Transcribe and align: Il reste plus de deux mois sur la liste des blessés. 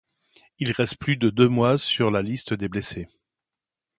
Il 0.57 0.71
reste 0.71 0.97
plus 0.97 1.15
de 1.15 1.29
deux 1.29 1.47
mois 1.47 1.77
sur 1.77 2.09
la 2.09 2.23
liste 2.23 2.55
des 2.55 2.67
blessés. 2.67 3.07